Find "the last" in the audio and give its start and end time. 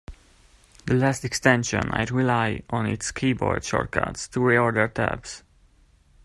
0.87-1.23